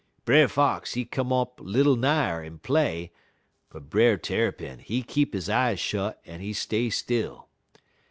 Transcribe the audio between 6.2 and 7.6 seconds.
en he stay still.